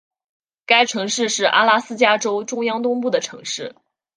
[0.65, 3.75] 该城市是阿拉斯加州中央东部的城市。